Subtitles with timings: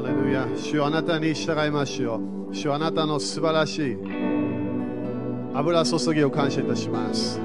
[0.00, 2.54] ハレルヤ主あなたに従いましょう。
[2.54, 3.98] 主あなたの素晴らしい
[5.52, 7.38] 油注ぎを感謝いたします。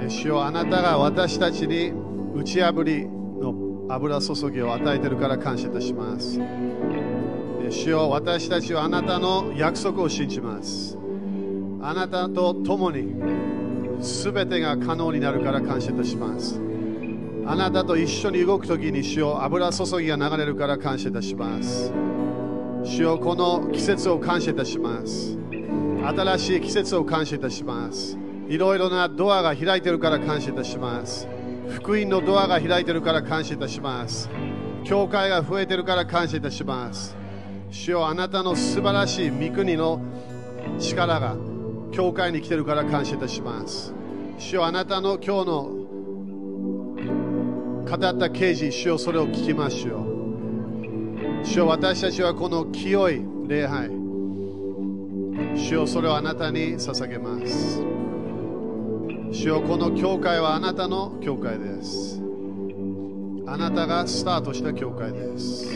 [0.00, 1.92] え主よあなたが私たちに
[2.32, 6.38] 打ち破りの油注ぎを与えているから感謝いたします。
[7.70, 10.96] 主よ私たちはあなたの約束を信じます。
[11.82, 13.16] あなたと共に
[14.00, 16.65] 全てが可能になるから感謝いたします。
[17.48, 21.92] あなたと一緒に動くときに主よ油注ぎが流れるから感謝いたします。
[22.82, 25.38] 主よこの季節を感謝いたします。
[26.04, 28.18] 新しい季節を感謝いたします。
[28.48, 31.28] いろいろなドアが開いてるから感謝いたします。
[31.68, 34.28] 福音のドアが開いてるから感謝いたします。
[34.82, 37.16] 教会が増えてるから感謝いたします。
[37.70, 40.00] 主よあなたの素晴らしい御国の
[40.80, 41.36] 力が
[41.92, 43.94] 教会に来てるから感謝いたします。
[44.36, 45.75] 主よあなたの今日の
[47.86, 51.46] 語った刑事主よそれを聞きましょう。
[51.46, 53.90] 主よ私たちはこの清い礼拝。
[55.54, 57.80] 主よそれをあなたに捧げます。
[59.30, 62.20] 主よこの教会はあなたの教会です。
[63.46, 65.72] あなたがスタートした教会です。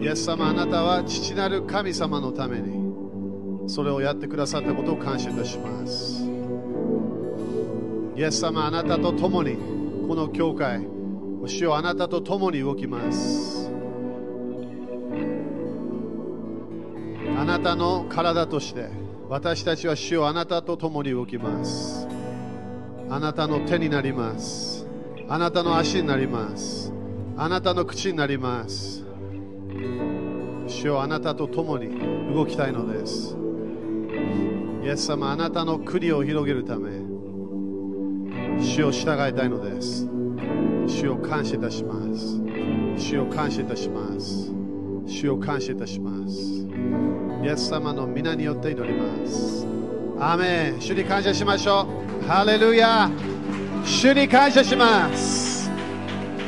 [0.00, 6.24] イエス様あなたは父なる神様のためにそれをやってくださったことを感謝いたします。
[8.16, 10.86] イエス様あなたと共にこの教会
[11.46, 13.70] 主よあなたと共に動きます。
[17.36, 18.88] あなたの体として
[19.28, 22.06] 私たちは主よあなたと共に動きます。
[23.10, 24.86] あなたの手になります。
[25.28, 26.92] あなたの足になります。
[27.36, 29.04] あなたの口になります。
[30.66, 31.90] 主よあなたと共に
[32.34, 33.36] 動きたいのです。
[34.84, 37.11] イエス様あなたの国を広げるため
[38.62, 40.06] 主を従いたいのです。
[40.86, 42.40] 主を感謝いたします。
[42.96, 44.52] 主を感謝いたします。
[45.06, 46.66] 主を感謝いたします。
[47.42, 49.66] イエス様の皆によって祈ります。
[50.18, 50.80] アーメン。
[50.80, 51.86] 主に感謝しましょ
[52.22, 52.26] う。
[52.26, 53.10] ハレルヤ。
[53.84, 55.68] 主に感謝します。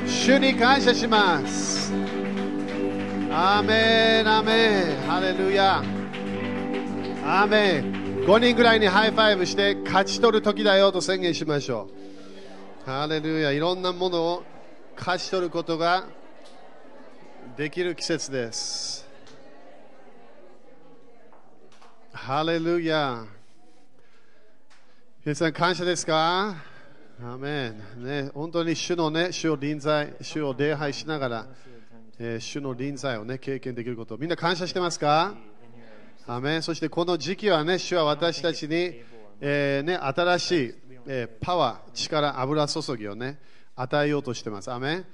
[0.07, 1.93] 主に感謝します。
[3.33, 4.29] アーメン。
[4.29, 5.09] アーメン。
[5.09, 5.83] ハレルヤ。
[7.27, 8.05] アーメン。
[8.25, 12.04] 5人ぐらいに high five して勝ち取る時だよと宣言しましょう。
[12.87, 14.43] ハレルヤいろんなものを
[14.95, 16.05] 勝ち取ることが
[17.57, 19.09] できる季節です。
[22.13, 23.25] ハレルヤ
[25.25, 26.57] 皆さん感謝ですか？
[27.23, 31.47] アメン、ね、本当に主のね、主を臨在、主を礼拝しながら、
[32.19, 35.35] えー、主の臨在をね、経験できること、みんな感謝してますか？
[36.27, 39.01] アメンそしてこの時期はね、主は私たちに、
[39.41, 40.75] えー、ね、新しい、
[41.07, 43.39] えー、パワー、力、油注ぎをね、
[43.77, 44.71] 与えようとしてます。
[44.71, 45.07] アメン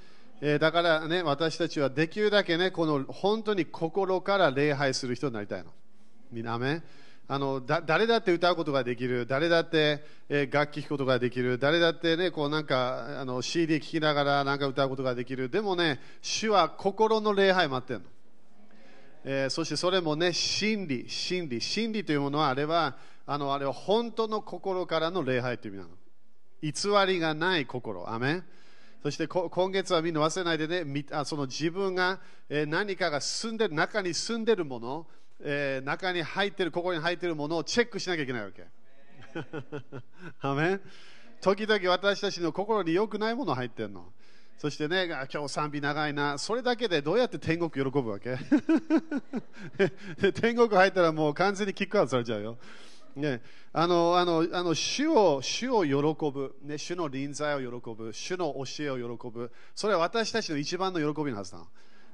[0.43, 5.71] えー、だからね、私たちはできるだけね、この本当に心から礼拝する人になりたいの。
[6.33, 6.83] みんな、アメ
[7.29, 15.49] あのだ誰だって歌うことができる、誰だって、えー、楽器弾くことができる、誰だってね、こうなんかあの CD 聴きながらなんか歌うことができる。
[15.51, 18.07] でもね、主は心の礼拝待ってるの。
[19.25, 22.97] えー、そしてそれもね、真理、真理、真理というものは、あれは、
[23.33, 27.07] あのあれは本当の心からの礼拝という意味なの。
[27.07, 28.11] 偽りがない心。
[28.13, 28.43] アメ
[29.05, 35.07] そして今月はみんな忘れないでね、その自分が何かが住んでる、中に住んでるもの、
[35.39, 38.67] えー、中に入ってる、ここに入ってるものをチェックしなきゃいけないわけ。
[40.43, 40.81] アメン
[41.41, 44.13] 時々私たちの心に良くないもの入ってるの。
[44.59, 48.37] そしてね、今日賛美長いな、それだけでどうやって天国喜ぶわけ？
[50.35, 52.59] 天国入ったらもう完全にキックアウトされちゃうよ。
[53.17, 55.93] ね、あのあのあの主を主を喜
[56.31, 61.67] ぶ、ね、主の臨在を喜ぶ、主の教えを喜ぶ、それは私たちの一番の喜びのはずだ。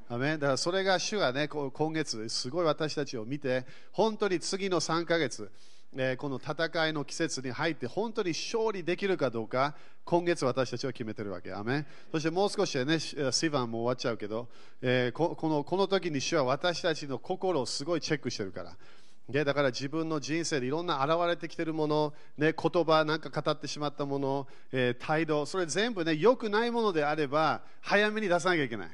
[0.09, 5.51] アメだからそれが主がね、今月、すごい私たちを見て、本当に次の3ヶ月、
[5.97, 9.75] えこの戦いの季節に入って、本当に勝利できるかどうか、
[10.05, 11.53] 今月私たちは決めてるわけ。
[11.53, 14.49] アメそしてもう少しでね、シヴァンも終わっちゃうけど、
[14.81, 18.77] えー、ここのこの時に主は私たちの心をすごいチェックしてるから。
[19.29, 28.89] でだから自分の人生でいろんな現れてきているもの、ね、言葉なんか語ってしまったもの、えー、態度それ全部ね良くないものであれば早めに出さなきゃいけない。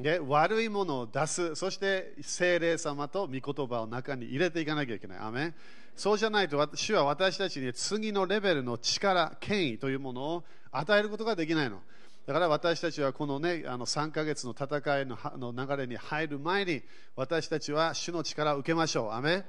[0.00, 5.18] で悪いものを出すそして精霊様と御言葉を中に入れていかなきゃいけない。
[5.18, 5.54] アメ
[5.94, 11.80] そうじゃないと主は私たちに次のレベルの力権威というものを与えることができないの。
[12.26, 16.82] だから私たちはこの,、ね、あの3ヶ月の戦いの流れに入る前に
[17.16, 19.12] 私たちは主の力を受けましょう。
[19.12, 19.44] アメ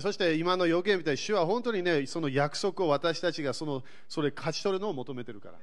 [0.00, 5.54] そして今の予言みたいに主は本当にねその約束を私たちがそのそれ勝ち取るのを求めてるから。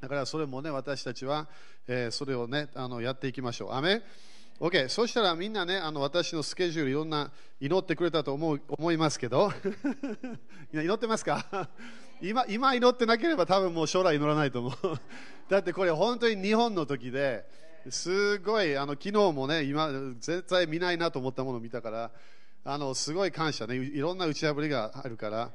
[0.00, 1.46] だからそれもね私たちは、
[1.86, 3.72] えー、それをねあのやっていきましょう。
[3.72, 4.02] アメ
[4.60, 9.50] OK、そしたらみんなね、あの私のスケジュール、いろんな祈ってくれたと思う思いますけど、
[10.74, 11.70] 祈ってますか？
[12.22, 14.72] 今今祈ってなければ多分もう将来祈らないと思う。
[15.48, 17.44] だってこれ本当に日本の時で
[17.88, 22.10] すごい、あの昨日もね、今絶対見ないなと思ったものを見たから、
[22.64, 25.50] あのすごい感謝ね、いろんな打ち破りがあるから。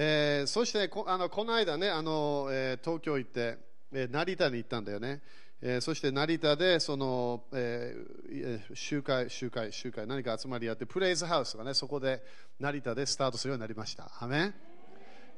[0.00, 3.58] えー、そしてこあのこの間ね、あのえー、東京行って、
[3.92, 5.22] えー、成田に行ったんだよね。
[5.60, 12.22] えー、そして成田でその、えー、集会、集会、集会、何か集まりやって、プレイズハウスがね、そこで
[12.60, 14.08] 成田でスタートするようになりました。
[14.20, 14.52] アメ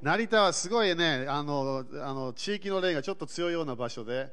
[0.02, 4.32] 成田はすごいね、あのあの地域の霊がちょっと強いような場所で、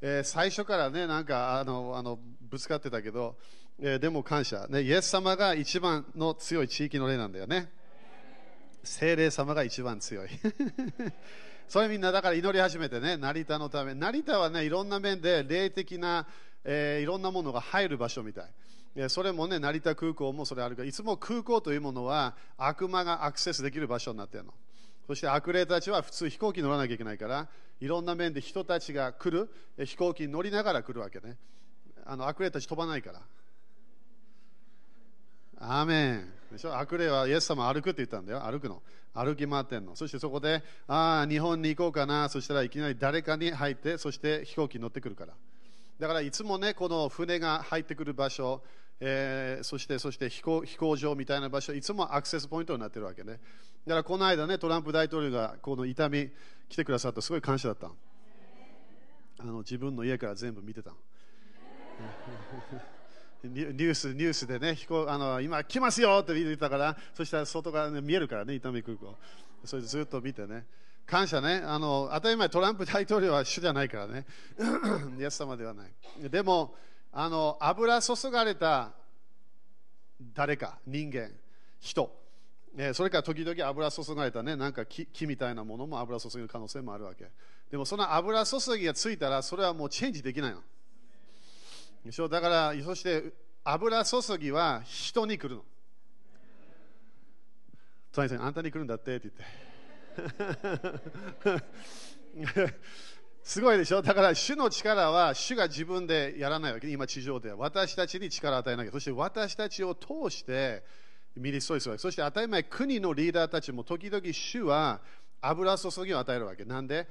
[0.00, 3.36] えー、最初からね、なんかあのあのぶつかってたけど、
[3.80, 7.68] えー、でも感謝、ね、イエス様が一番の強い地域の霊なんだよね。
[8.84, 10.28] 精霊様が一番強い。
[11.66, 13.94] それみんなだから祈り始めてね、成田のため。
[13.94, 16.28] 成田はね、いろんな面で霊的な、
[16.62, 19.10] えー、いろんなものが入る場所みたい。
[19.10, 24.54] それもね、成田空港もそれあるから、いつも空港というものは悪魔がアクセスできる場所になってるの。
[25.08, 27.48] そして悪霊たちは普通飛行機乗らなきゃいけないから、
[27.80, 29.48] いろんな面で人たちが来る、
[29.86, 31.36] 飛行機に乗りながら来るわけね。
[32.04, 33.22] あの悪霊たち飛ばないから。
[35.60, 36.32] アーメン。
[36.52, 36.78] でしょ？
[36.78, 38.42] 悪霊はイエス様歩くって言ったんだよ。
[38.42, 38.82] 歩くの。
[39.14, 39.96] 歩き回ってんの。
[39.96, 42.28] そしてそこで、ああ、日本に行こうかな。
[42.28, 45.32] そしたらいきなり誰かに入って、そして飛行機に乗ってくるから。
[45.98, 48.62] だからいつもね、この船が入ってくる場所、
[49.00, 53.40] えー、そしてそして飛行飛行場みたいな場所、いつもアクセスポイントになってるわけね。
[53.88, 56.30] だからこの間ね、トランプ大統領がこの痛み
[56.68, 57.90] 来てくださったすごい感謝だった。
[59.38, 60.92] あの自分の家から全部見てた。
[63.42, 69.16] ニュースニュースでね、飛行あの今来ますよって言ったから、そしたら外側、ね、見えるからね、伊丹空港。
[69.64, 70.66] それでずっと見てね。
[71.06, 74.26] 感謝ねあの、当たり前、トランプ大統領は主じゃないからね、
[75.18, 75.90] イエス様ではない。
[76.28, 76.76] でも、
[77.10, 78.92] あの油注がれた
[80.34, 81.30] 誰か、人間、
[81.80, 82.17] 人、
[82.76, 87.30] えそれから時々油注がれたね、なんか木木みたいなものも油注ぐ可能性もあるわけ。
[87.70, 90.62] でもその油注ぎがついたら、それはもうチェンジできないの。
[92.04, 92.28] でしょ？
[92.28, 93.32] だから、そして
[93.64, 95.64] 油注ぎは人に来るの。
[98.12, 99.30] 隣さん、あんたに来るんだってって
[100.16, 100.32] 言
[101.54, 102.74] って。
[103.42, 104.02] すごいでしょ？
[104.02, 106.88] だから主の力は主が自分でやらないわけ。
[106.88, 107.56] 今地上では。
[107.56, 108.92] 私たちに力を与えなきゃ。
[108.92, 110.82] そして私たちを通して
[111.38, 112.02] ミリストリするわけ。
[112.02, 115.00] そして当たり前国のリーダーたちも時々主は
[115.40, 116.64] 油注ぎを与えるわけ。
[116.64, 117.06] なんで？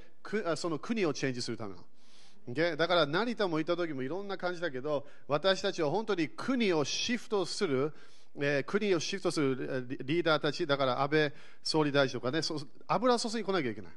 [0.55, 2.77] その国をチェンジするための。
[2.77, 7.93] だから成田もいた時もいろんな感じだけど私たちは本当に国をシフトする、
[8.39, 12.39] えー、国をシフトするリーダーたちだから安倍総理大臣とかね
[12.87, 13.91] 油注ぎ来なきゃいけない。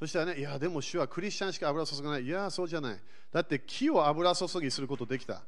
[0.00, 2.24] そしたらねいやでも主はクリスチャンしか油注がない。
[2.24, 2.98] いやそうじゃない。
[3.32, 5.42] だって木を油注ぎすることできた。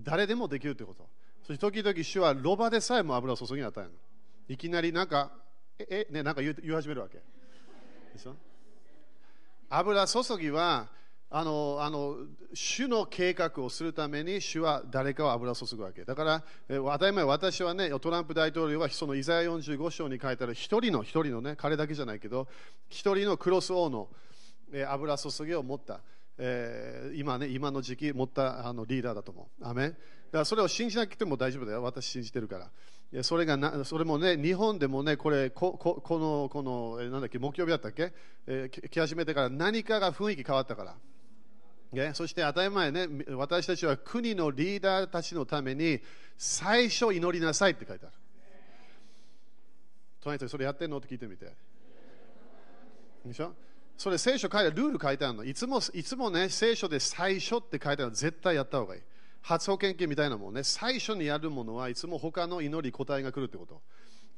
[0.00, 1.08] 誰でもできるってこと。
[1.46, 3.90] そして時々主はロバでさえも油注ぎ与える
[4.48, 5.30] いきなりなんか
[5.78, 7.18] ええねなんか言う言い始めるわけ。
[8.12, 8.34] でしょ？
[9.68, 10.88] 油注ぎは
[11.28, 12.16] あのあの
[12.54, 16.04] 主の計画をするために主は誰かを油注ぐわけ。
[16.04, 22.48] だから当たり前私はねトランプ大統領はそのイザヤ45章に書いてある一人の一人のね彼だけじゃないけど
[22.88, 24.08] 一人のクロス王の
[24.88, 26.00] 油注ぎを持った、
[26.38, 29.64] えー、今ね今の時期持ったあのリーダーだと思う。
[29.64, 29.92] アメ
[30.26, 32.70] だからそれを信じなくても大丈夫だよ私信じてるか
[33.12, 38.12] らそれがなそれもね日本でもねこれこここのこのえなんだっけ木曜日だったっけ、
[38.46, 40.96] えー、来始めてから何かが雰囲気変わったから。
[41.92, 46.00] ね、そして当たり前ね、私たちは国のリーダーたちのために
[46.36, 48.14] 最初祈りなさいって書いてある。
[50.20, 50.98] 隣人それやってんの？
[50.98, 51.46] って聞いてみて。
[53.24, 53.52] でしょ？
[53.96, 55.44] それ聖書書いてある、ルール書いてあるの。
[55.44, 59.02] いつもいつもね、聖書で最初って書いてあるの絶対やった方がいい。
[59.46, 63.80] 発保険金みたいなもんね、最初にやるものはいつも他の祈り、答えが来るってこと。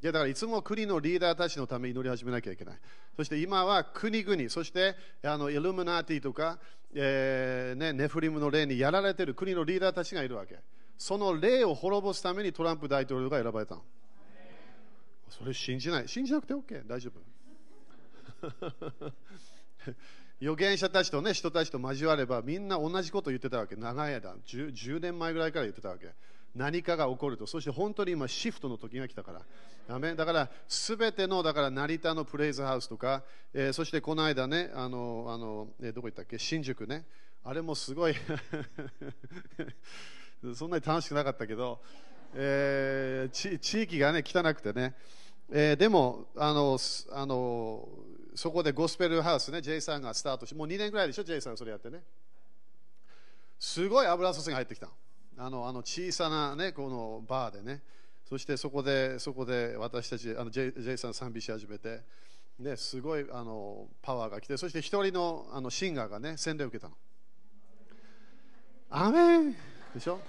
[0.03, 2.79] いやだからいつも国のリーダーたちのために祈り始めなきゃいけない。
[3.17, 6.59] そして今は国々、そしてあのイルミナティとか、
[6.95, 10.59] えーね、ネフリムの例にやられている国のリーダーたちがいるわけ。
[10.99, 13.83] その例を滅ぼすためにトランプ大統領が選ばれたの。
[15.31, 16.09] それ信じない。
[16.09, 16.87] 信じなくて OK。
[16.87, 17.11] 大丈
[18.43, 18.43] 夫。
[20.41, 23.75] 預言者たちとね、人たちと交われば、みんな同じことを言ってたわけ。
[23.75, 26.13] 長い間10、10年前ぐらいから言ってたわけ。
[26.55, 27.47] 何かが起こると。
[27.47, 30.15] そして本当に今、シフトの時が来たから。
[30.15, 37.07] だから、すべての、だから成田のプレイズハウスとか、えー、そしてこの間ね、あの、あの、えー、どこ行ったっけ、新宿ね。
[37.43, 38.15] あれもすごい
[40.55, 41.81] そんなに楽しくなかったけど、
[42.35, 44.95] えー、地域がね、汚くてね。
[45.51, 46.79] えー、でもあの
[47.13, 47.89] あの、
[48.35, 52.03] そこでゴスペルハウスね、J さんがスタートして、もう2年ぐらいでしょ、J さんそれやってね。
[53.59, 54.89] すごい油注ぎが入ってきた
[55.37, 57.83] あのあの小さな、ね、このバーでね。
[58.29, 62.03] そしてそこでそこで私たちあのジェイさん賛美し始めて、
[62.59, 66.95] ね、すごいあのパワーが来てそして一人のあのシンガーがね洗礼を受けたの。
[68.91, 69.53] アメン！
[69.95, 70.21] でしょ？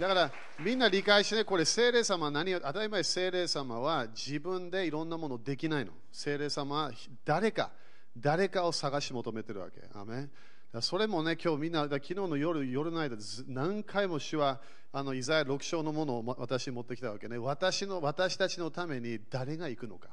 [0.00, 5.92] だからみんな理解してね、これ聖霊様は何を、当たり前聖霊様は自分でいろんなものできないの。
[6.10, 6.92] 聖霊様は
[7.24, 7.70] 誰か、
[8.16, 9.82] 誰かを探し求めてるわけ。
[9.94, 10.28] アメ
[10.80, 13.16] それもね、今日みんな、昨日の夜、夜の間、
[13.48, 14.60] 何回も主は、
[14.94, 17.36] あのイザヤ6章のものを私に持ってきたわけね。
[17.38, 20.08] 私の、私たちのために誰が行くのか。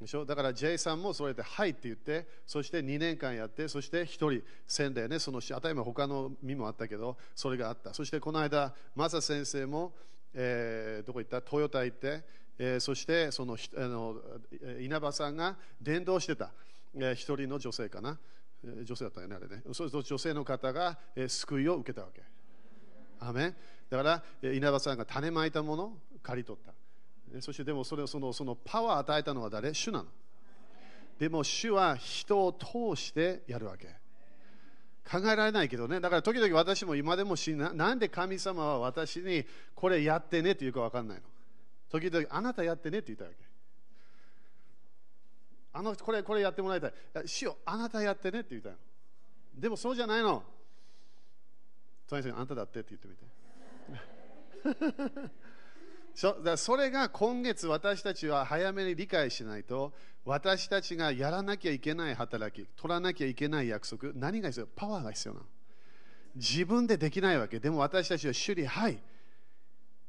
[0.00, 0.24] でしょ？
[0.24, 7.92] だから J さんもそれで「はい」って言ってそして2年間やってそして1人宣礼ねその当たり前他の身もあったけどそれがあった。
[7.92, 9.92] そしてこの間マサ先生も、
[10.32, 11.42] えー、どこ行った？
[11.42, 12.22] トヨタ行って、
[12.58, 14.16] えー、そしてそのあの
[14.80, 16.50] 稲葉さんが伝道してた、
[16.94, 18.18] えー、1人の女性かな。
[18.62, 19.62] 女性だったよねあれね。
[19.66, 22.22] そうすると女性の方が、えー、救いを受けたわけ。
[23.18, 23.54] アメ
[23.88, 26.72] だから稲葉さんが種まいたものを刈り取った。
[27.40, 29.72] そしてでもそれそのそのパワーを与えたのは誰？
[29.72, 30.08] 主なの。
[31.18, 33.88] でも主は人を通してやるわけ。
[35.08, 36.00] 考えられないけどね。
[36.00, 39.44] だから時々私も今でもしななんで神様は私に
[39.74, 41.22] これやってねって言うか分かんないの。
[41.90, 43.36] 時々あなたやってねって言ったわけ。
[45.72, 46.92] あのこれこれやってもらいたい。
[47.26, 48.76] 主よあなたやってねって言ったの。
[49.56, 50.42] でもそうじゃないの。
[52.08, 53.24] 隣にあんただってって言ってみて。
[56.14, 59.92] それが今月私たちは早めに理解しないと
[60.24, 64.66] 私たちがやらなきゃいけない働き取らなきゃいけない約束何が必要？
[64.66, 65.46] パワーが必要なの。
[66.36, 67.58] 自分でできないわけ。
[67.58, 68.98] でも私たちは主にはい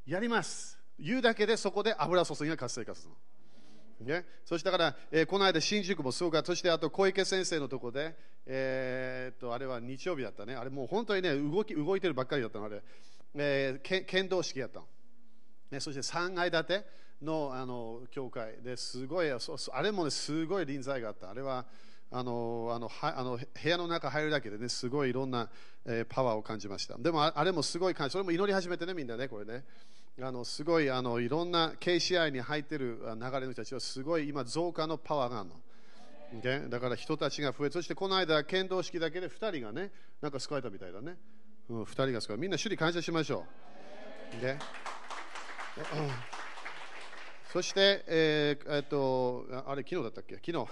[0.05, 0.77] やります。
[0.99, 3.15] 言うだけでそこで油注ぎが活性化するの。
[4.01, 8.15] ね、そしてだから、えー、この間、新宿もすごかった、そしてあと小池先生のとこで、
[8.47, 12.81] えー、っとあれは日曜日だったね、あれもう本当にね動き動いてるばっかりだったの、あれ、
[13.35, 14.87] えー、剣道式やったの。
[15.71, 16.85] ね、そして3階建て
[17.21, 21.65] のあの教会ですごいあれも、ね、すごい臨在があったあれは
[22.11, 25.49] あのあのはあの部屋の中入るだけでねすごいいろんな、
[25.85, 29.63] えー、パワーを感じましたでもあれもすごい感じそれも祈り始めてねみんなねこれね
[30.21, 35.55] あのすごいあのいろんな KCI に入っている流れの人たちはすごい今増加のパワーがあるの。
[36.39, 36.69] Okay?
[36.69, 41.17] だから人たちが増えそしてこの間剣道式だけで2人がねなんか救われたみたいだね、
[41.69, 43.45] うん、2人が救われみんな主に感謝しましょ
[44.41, 44.57] う、okay?
[47.51, 50.35] そして、えー、えっと、あれ、昨日だったっけ？
[50.35, 50.65] 昨日。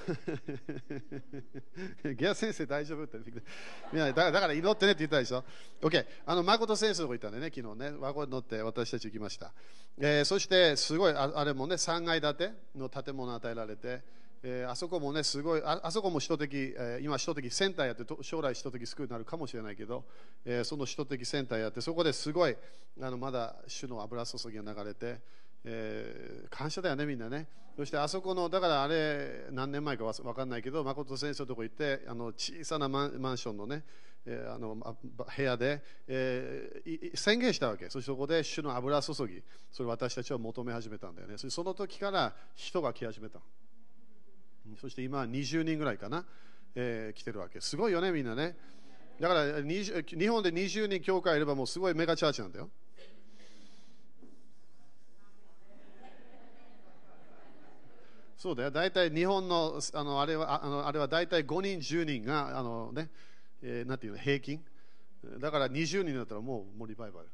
[2.16, 5.44] ギア先生大丈夫ってだからだから祈ってねって言ったでしょ
[5.82, 6.06] ？OK。
[6.26, 9.52] あの、誠先生のとこ行ったんでね、昨日ね、ワゴン乗って私たち行きました。
[10.00, 14.02] えー、そして、すごいあ、あれもね、3階建ての建物与えられて、
[14.42, 20.06] えー、あそこもね、すごい、ああそこも首都的、えー、今、首都的センターやって、将来首都的スクールになるかもしれないけど、
[20.46, 22.56] えー、その首都的センターやって、そこですごい、
[23.02, 25.20] あのまだ主の油注ぎが流れて、
[25.66, 27.48] えー、感謝だよね、みんなね。
[27.76, 33.84] そしてあそこの、だからあれ、何年前か分かんないけど、誠先生のとこ行って、あの小さなマンマンションのね、
[34.26, 37.90] えー、あの部屋で、えー、宣言したわけ。
[37.90, 39.42] そしてそこで主の油注ぎ、
[39.72, 41.36] それ私たちは求め始めたんだよね。
[41.38, 43.40] その時から人が来始めた。
[44.78, 46.26] そして今20人ぐらいかな、
[46.76, 47.62] えー、来てるわけ。
[47.62, 48.56] すごいよね、みんなね。
[49.20, 49.92] だから日
[50.30, 52.70] 本で20人教会いればもうすごいメガチャーチなんだよ。
[58.38, 63.10] そうだよ、大体日本のあのあれはあのあれは大体5人、10人があの、ね
[63.62, 64.64] えー、なんていうの平均。
[65.40, 67.28] だから20人だったらもうもうリバイバル。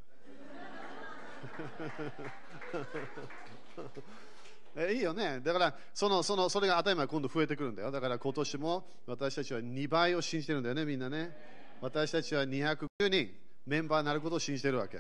[4.92, 5.40] いいよね。
[5.40, 7.92] だからそのそのそれが当たり前今度増えてくるんだよ。
[7.92, 11.36] だから今年も私たちは2倍を信じてるんだよね、みんなね。
[11.82, 13.30] 私たちは250人
[13.66, 15.00] メンバーになることを信じてるわけ。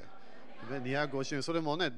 [0.70, 1.92] 250人、それもね、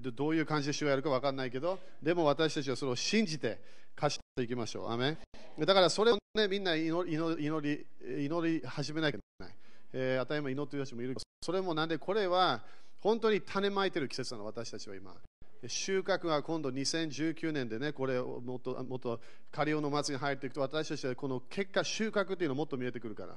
[0.00, 3.60] どういう感じで主がやるか分かんないけど、でも私たちはそれを信じて
[3.94, 4.90] 貸していきましょう。
[4.90, 5.18] アメ
[5.58, 7.86] だからそれをね、みんな祈り祈り
[8.24, 9.54] 祈り始めなきゃいけない。
[9.92, 12.62] えー、当たり前祈ってる人もいるけど、それもなんでこれは
[13.00, 15.14] 本当に種まいてる季節なの、私たちは今。
[15.66, 19.20] 収穫が今度2019年でね、これをもっともっと
[19.50, 23.36] カリオの祭りに入っていくと、私たちはこの結果、収穫というのもっと見えてくるから。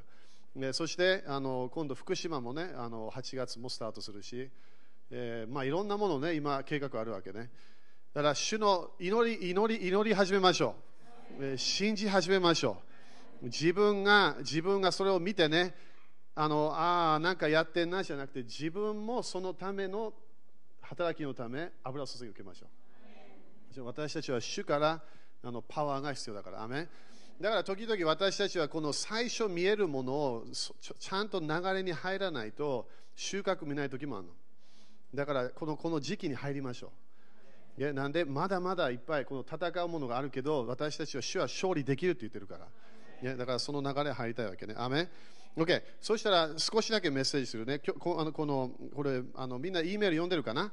[0.56, 4.50] ね、そしてあの今度、福島もね、あの8月もスタートするし、
[5.12, 7.50] えーまあ、いろんなものね、今、計画あるわけね。
[8.14, 10.76] だから、主の祈り、祈り、祈り始めましょ
[11.40, 11.46] う。
[11.46, 12.78] えー、信じ始めましょ
[13.42, 13.46] う。
[13.46, 15.76] 自分が、自分がそれを見てね、
[16.36, 20.14] あのああ、なんかやってんなじゃなくて、自分もそのための
[20.90, 22.66] 働きのため油注ぎを受けましょ
[23.78, 23.84] う。
[23.86, 25.00] 私たちは主から
[25.44, 26.64] あのパワーが必要だから。
[26.64, 26.88] アメ
[27.40, 34.34] だから時々私たちはこの最初見えるものをちゃんと流れに入らないと収穫見ない時もあるの。
[35.14, 36.92] だからこのこの時期に入りましょ
[37.78, 37.82] う。
[37.82, 43.36] いやなんでまだまだいっぱいこの戦うものがあるけど私たちは主は勝利できるって言ってるから。
[43.38, 44.74] だからその流れ入りたいわけね。
[44.76, 45.08] アメ
[45.60, 45.84] OK。
[46.00, 47.80] そしたら少しだけメッセージするね。
[47.80, 50.72] こあのこのこれあのみんな E メール読んでるかな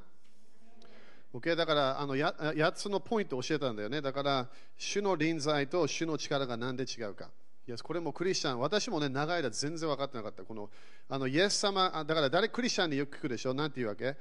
[1.35, 4.00] ？OK、だからあのや8つのポイントを教えたんだよね。
[4.00, 7.28] だから、主の臨在と主の力が何で違うか。
[7.66, 10.45] いやこれもクリスチャン、私もね、長い間全然分かってなかった。
[10.45, 10.71] この
[11.09, 14.16] あのイエス様、だから誰クリスチャンによく聞くでしょ、なんて言うわけ、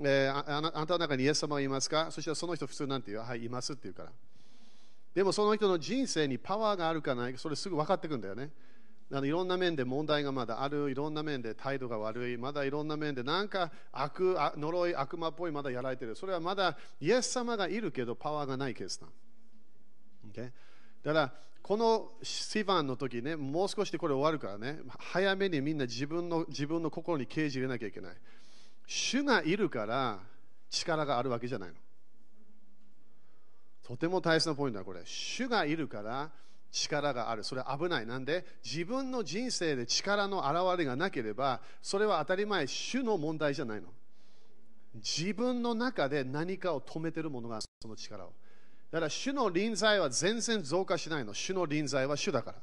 [0.00, 2.10] えー、ああなたの中にイエス様はいますか？
[2.10, 3.22] そしたらその人普通なんて言う？
[3.22, 4.10] はい、いますって言うから。
[5.14, 8.50] でもその人の人生にパワーがあるかないか、それすぐ分かってくんだよね。
[9.10, 16.14] あのいろんな面で問題がまだある、いろんな面で態度が悪い、まだいろんな面でなんか悪呪い、悪魔っぽいまだやられてる。
[16.14, 19.06] それはまだイエス様がいるけどパワーがないケースだ。
[20.30, 20.50] Okay?
[21.02, 28.16] だからこのシファンの時ね、もう少しでこれ終わるからね、早めにみんな自分の自分の心に刑事入れなきゃいけない。
[28.86, 30.18] 主がいるから
[30.70, 31.74] 力があるわけじゃないの。
[33.82, 35.00] とても大切なポイントだ、これ。
[35.04, 36.30] 主がいるから
[36.70, 37.44] 力がある。
[37.44, 38.06] それは危ない。
[38.06, 43.88] なんで自分の人生で力の現れがなければ、それは当たり前、主の問題じゃないの。
[44.94, 48.32] 自分の中で何かを止めてるものがその力を。
[48.90, 51.34] だから主の臨在は全然増加しないの。
[51.34, 52.58] 主の臨在は主だから。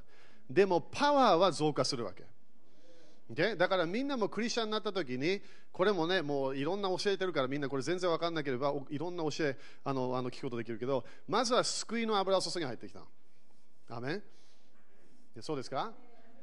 [0.49, 2.23] でもパワーは増加するわけ。
[3.31, 3.55] Okay?
[3.55, 13.05] だからみんなもクリスチャンになった時に、これもね、もういろんな教えてるからみんなこれ全然分かんなければいろんな教えあのあの聞くことできるけど、まずは救いの油注ぎが入ってきたの。
[13.89, 14.23] アメン
[15.41, 15.91] そうですか？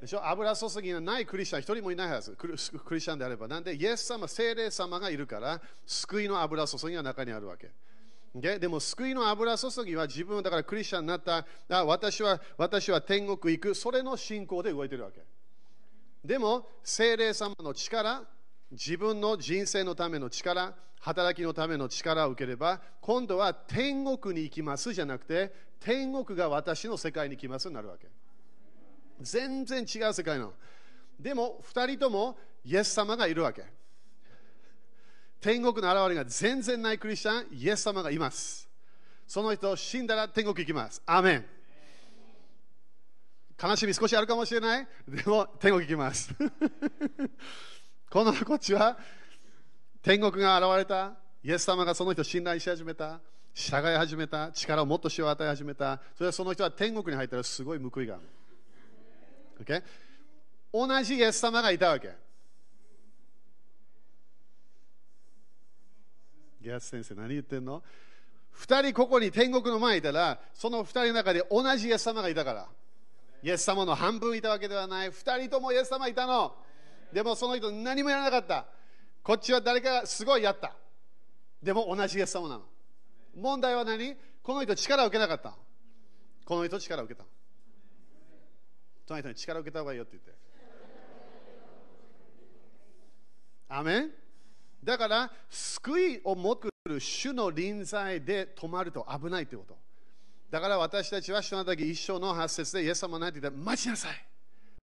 [0.01, 0.27] でしょ？
[0.29, 2.33] 油注ぎがないクリスチャン一人もいないはず。
[2.33, 3.49] クリスチャンであれば。
[3.49, 7.71] なんでイエス様聖霊様がいるから救いの油注ぎが中にあるわけ。
[8.35, 13.75] ででも救いの油注ぎは自分はだからクリスチャンになったあ私は私は天国行く。
[13.75, 15.23] それの信仰で動いてるわけ。
[16.25, 18.23] でも聖霊様の力
[18.73, 28.07] 自分の人生のための力働きのための力を受ければ今度は天国に行きますじゃなくて天国が私の世界に来ますになるわけ。
[29.21, 30.53] 全然違う世界なの。
[31.19, 33.65] でも2人ともイエス様がいるわけ。
[35.41, 38.69] 天国の現れが全然ないクリスチャンイエス様がいます。
[39.27, 41.03] その人死んだら天国行きます。
[41.05, 41.45] アメン。
[43.61, 44.89] 悲しみ少しあるかもしれない。
[45.09, 46.33] でも天国行きます。
[48.13, 48.99] このこっちは
[50.03, 51.15] 天国が現れた。
[51.43, 53.21] イエス様がその人を信頼し始めた。
[53.55, 54.53] 従い始めた。
[54.53, 55.99] 力をもっとしを与え始めた。
[56.15, 59.83] それはその人は天国に入ったらすごい報いがある、okay?
[60.75, 62.11] 同じイエス様がいたわけ。
[66.61, 67.83] ゲアス先生何言ってんの
[68.59, 72.67] ？2人ここに天国の前にいたらその2人の中で同じイエス様がいたから。
[73.43, 75.09] イエス様の半分いたわけではない。
[75.09, 76.55] 2人ともイエス様いたの。
[77.13, 78.67] でもその人何もやらなかった。
[79.23, 80.75] こっちは誰かがすごいやった。
[81.63, 82.65] でも同じイエス様なの。
[83.37, 84.17] 問題は何？
[84.43, 85.55] この人力を受けなかった。
[86.45, 87.27] この人力を受けた。
[89.07, 90.33] その人に力を受けた方がいいよって言って。
[93.69, 94.11] アメン？
[94.83, 99.77] だから救いを持ってくる主の臨在で止まると危ないということ。
[100.51, 104.32] だから私たちは主の時一生の発節でイエス様なんて言ったら待ちなさい。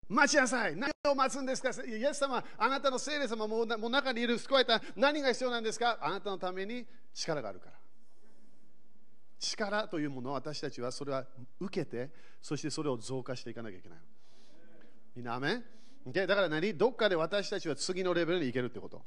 [0.10, 0.76] 待ちなさい。
[0.76, 1.70] 何を待つんですか？
[1.86, 4.82] イエス様あなたの聖霊様ももう中にいる救われた。
[4.96, 5.98] 何が必要なんですか？
[6.02, 7.74] あなたのために力があるから。
[9.40, 11.26] 力というものを私たちはそれは
[11.60, 12.10] 受けて
[12.42, 13.98] そしてそれを増加していかなきゃいけない。
[15.16, 15.64] みんなアメン？
[16.12, 16.74] だから何？
[16.74, 19.02] どっかで私たちは次のレベルに行けるってこと。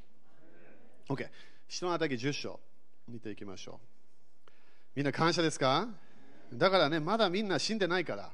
[1.08, 1.26] OK
[1.66, 2.60] 人の畑10章
[3.08, 3.80] 見ていきましょ
[4.46, 4.50] う。
[4.96, 5.88] みんな感謝ですか？
[6.52, 8.30] だからねまだみんな死んでないから。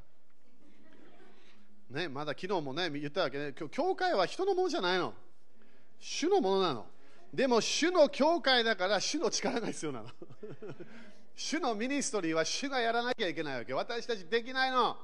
[1.90, 3.54] ね、まだ昨日もね言ったわけね。
[3.70, 5.14] 教会は人のものじゃないの。
[5.98, 6.86] 主のものなの。
[7.32, 10.08] でも主の教会だから主の力が必要なの。
[11.36, 13.74] 主の ministry は主がやらなきゃいけないわけ。
[13.74, 14.96] 私たちできないの。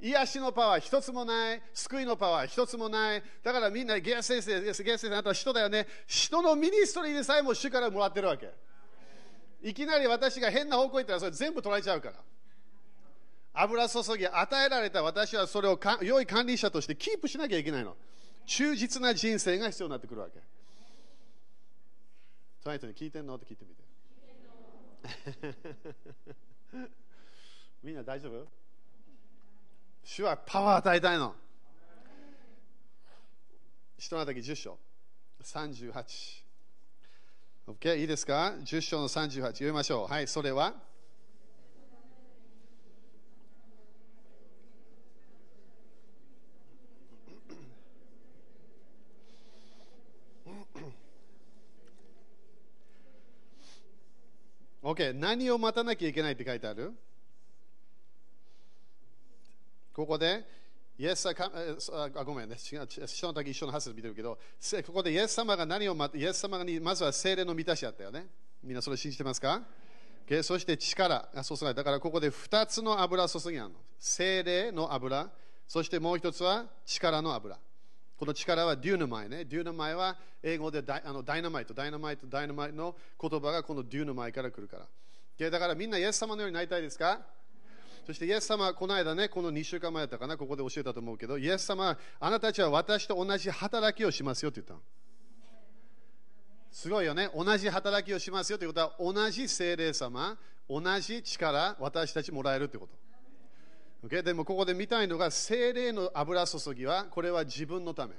[0.00, 1.62] 癒しのパワー一つもない。
[1.72, 3.22] 救いのパワー一つもない。
[3.42, 5.86] だからみんなゲア先生ゲア先生あなたは人だよね。
[6.06, 8.52] 人の ministry でさえも主からもらってるわけ。
[9.62, 12.16] いきなり私が変な方向行ったらそれ全部取られちゃうから。
[13.58, 17.96] 油注ぎ与えられた私はそれを良い管理者としてキープしなきゃいけないの。
[18.44, 20.40] 忠実な人生が必要になってくるわけ。
[22.62, 23.34] トライトに聞いてんの？
[23.36, 23.84] って聞いてみて。
[27.82, 28.46] みんな大丈夫？
[30.04, 31.34] 主はパワー与えたいの。
[33.98, 34.78] 人の時10章。
[35.42, 36.44] 38
[37.68, 40.12] OK いいですか？10章の38読みましょう。
[40.12, 40.28] はい。
[40.28, 40.74] それは
[54.86, 56.92] OK、何を待たなきゃいけないって書いてある？
[59.92, 60.44] ここで、
[60.96, 61.50] イエスか
[62.14, 64.38] あごめんね、違う人の時一緒の発見てるけど、
[64.86, 68.28] ここでイエス様が何を待って、イエス様にまずは精霊の満たしあったよね。
[68.62, 69.60] みんなそれ信じてますか、
[70.24, 70.40] okay?
[70.44, 73.74] そして力が注がれだからここで2つの油注ぎあるの。
[73.98, 75.28] 精霊の油、
[75.66, 77.58] そしてもう一つは力の油。
[78.18, 79.44] この力はデューナマイね。
[79.44, 84.78] デューナマイは英語でダイあのダイナマイト、ダイナマイト、ダイナマイトの言葉がこのデューナマイから来るか
[85.38, 85.50] ら。
[85.50, 87.20] だからみんなイエス様のようになりたいですか？
[88.06, 94.82] そしてイエス様はこの間ね、この2週間前だったかな、ここで教えたと思うけど、イエス様はあなたたちは私と同じ働きをしますよって言った
[96.72, 97.28] すごいよね。
[97.34, 100.38] 同じ働きをしますよということは、同じ精霊様、
[100.70, 103.05] 同じ力、私たちもらえるということ。
[104.06, 104.22] Okay?
[104.22, 108.14] でもここで見たいのが、精霊の油注ぎは、これは自分のため。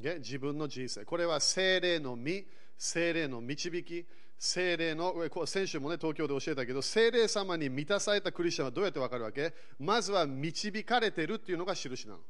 [0.00, 0.18] Okay?
[0.18, 1.04] 自分の人生。
[1.04, 2.46] これは精霊の実、
[2.76, 4.06] 精霊の導き、
[4.38, 5.12] 精霊の、
[5.46, 9.52] 先週もね、東京で教えたけど、精霊様に満たされたクリスチャンはどうやってわかるわけ？
[9.80, 12.20] まずは導かれてるっていうのが印なの。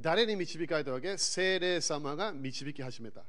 [0.00, 1.18] 誰に導かれたわけ？
[1.18, 3.22] 精霊様が導き始めた。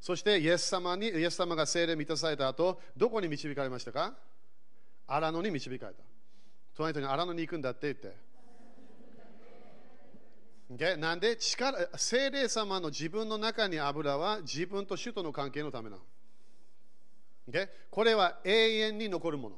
[0.00, 4.14] そしてイエス様に、イエス様が精霊満たされた後、どこに導かれましたか？
[5.06, 6.02] 荒野に導かれた。
[6.74, 8.16] 隣の人に荒野に行くんだって言って。
[10.70, 16.02] o なんで力精霊様の自分の中に油は自分と主との関係のためなの。
[17.48, 19.56] o これは永遠に残るもの。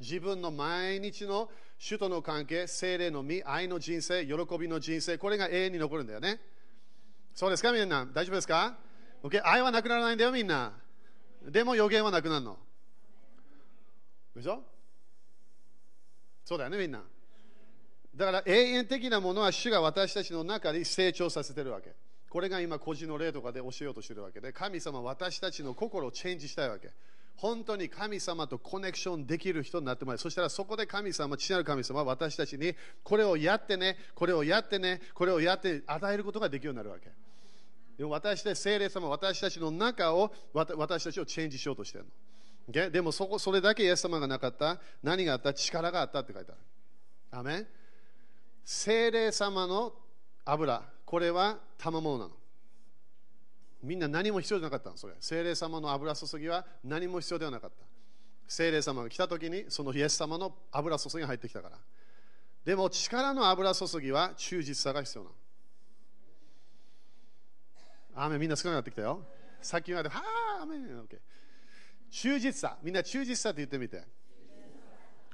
[0.00, 6.40] 自分の毎日の主との関係、精霊の実、愛の人生、喜びの人生、これが永遠に残るんだよね。
[7.34, 8.76] そうですかみんな大丈夫ですか、
[9.22, 9.40] okay?
[9.44, 10.72] 愛はなくならないんだよみんな。
[11.46, 12.58] でも予言はなくなるの。
[14.34, 14.62] でしょ
[16.46, 17.02] そうだよねみんな。
[18.14, 21.92] だから永遠的なものは主が私たちの中に成長させてるわけ。
[22.30, 26.90] これが今、個人の例とかで教えようとしてるわけで、神様私たちの心をチェンジしたいわけ。
[27.34, 30.18] 本当に神様とコネクションできる人になってもらう。
[30.18, 37.10] そしたらそこで神様、父なる神様は私たちにこれをやってね、これをやってね、これをやって与えることができるようになるわけ。
[37.98, 42.10] でも私たち、聖霊様私たちの中を、私たちをチェンジしようとしてるの。
[42.68, 45.54] でもそこ、それだけイエス様がなかった、何があった？
[45.54, 46.60] 力があったって書いてある。
[47.30, 47.66] アメン
[48.64, 49.94] 聖霊様の
[50.44, 52.32] 油、これは賜物なの。
[53.84, 55.14] みんな何も必要じゃなかったの、それ。
[55.20, 57.76] 聖霊様の油注ぎは何も必要ではなかった。
[58.48, 61.78] 聖霊様が来た時に、そのイエス様の油注ぎが入ってきたから。
[62.64, 65.36] でも力の油注ぎは忠実さが必要なの。
[68.16, 69.24] 雨みんな少なくなってきたよ。
[69.62, 70.20] さっきまで、は
[70.58, 71.18] あ、雨、OK。
[72.10, 74.02] 忠実さ、みんな忠実さって言ってみて。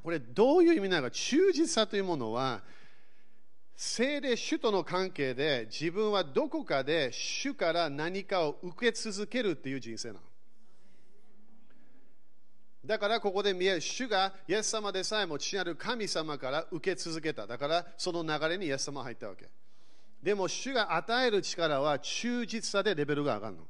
[0.03, 2.63] これどういう意味なのか、忠実さというものは、
[3.77, 10.21] 聖霊主との関係で自分はどこかで主から何かを受け続けるっていう人生なの。
[12.85, 17.47] だからここで見える主がイエス様でさえも父なる神様から受け続けた。
[17.47, 19.49] だからその流れにイエス様入ったわけ。
[20.23, 23.67] でも主が与える力は忠実さでレベルが上がるの。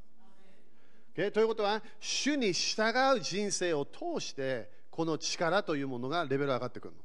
[1.14, 1.31] Okay?
[1.31, 7.01] ということは、主に従う人生を通して、この力というものがレベル上がってくるの。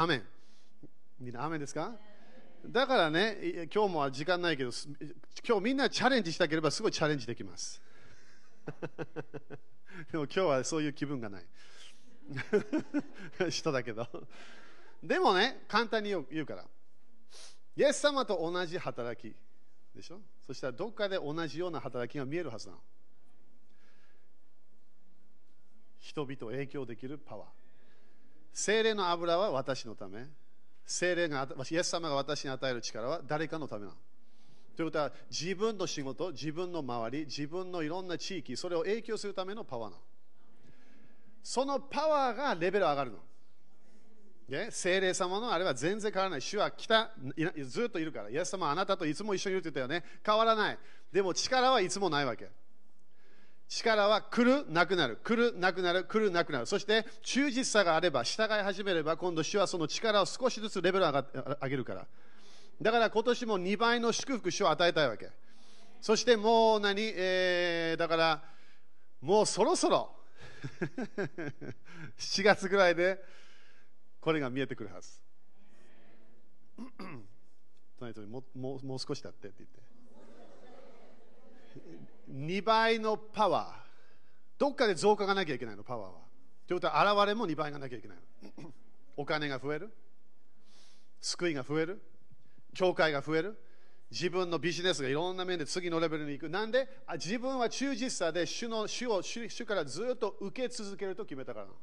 [0.00, 0.22] アメン。
[1.20, 1.92] みんな、アメンですか？
[2.64, 4.70] だからね、今日も時間ないけど、
[5.46, 7.82] 今日みんなチャレンジしたければすごいチャレンジできます。
[10.12, 11.46] でも今日はそういう気分がない。
[13.50, 14.06] 人だけど。
[15.02, 16.68] でもね、簡単に言うから。
[17.74, 19.34] イエス様と同じ働き
[19.94, 20.20] でしょ？
[20.46, 22.80] そしたらどっかで同じような働きが見えるはずなの。
[25.98, 27.48] 人々を影響できるパワー。
[28.52, 30.26] 精霊の油は私のため。
[30.84, 33.96] 精霊が、イエス様が私に与える力は誰かのためなの。
[34.74, 40.02] ということは自分の仕事、自分の周り、自分のいろんな地域、それを影響するためのパワーなの。
[41.42, 43.18] そのパワーがレベル上がるの。
[44.70, 46.40] 精霊様のあれは全然変わらない。
[46.40, 47.10] 主は来た、
[47.64, 48.30] ずっといるから。
[48.30, 50.04] イエス様はあなたといつも一緒にいるって言ったよね。
[50.24, 50.78] 変わらない。
[51.12, 52.48] でも力はいつもないわけ。
[53.68, 55.18] 力は来る、なくなる。
[55.24, 56.04] 来る、なくなる。
[56.04, 56.66] 来る、なくなる。
[56.66, 61.10] そして忠実さがあれば、従い始めれば、今度主はその力を少しずつレベルを
[61.62, 62.06] 上げるから。
[62.80, 65.30] だから今年も2倍の祝福主を与えたいわけ。
[66.02, 68.42] そしてもう何、えー、だから、
[69.22, 70.10] もうそろそろ
[72.18, 73.22] 7月ぐらいで、
[74.22, 75.20] これが見えてくるはず。
[77.98, 79.82] 隣人にもももう少しだってって言って。
[82.32, 83.82] 2倍のパワー。
[84.58, 86.20] どっかで増加がなきゃいけないの、パワーは。
[86.68, 88.18] ということは、現れも2倍がなきゃいけない。
[89.16, 89.92] お金が増える。
[91.20, 92.00] 救いが増える。
[92.74, 93.58] 教会が増える。
[94.08, 96.48] 自分のビジネスがいろんな面で次のレベルに行く。
[96.48, 101.78] なんで自分は忠実さで主の主を主主からずっと受け続けると決めたからなの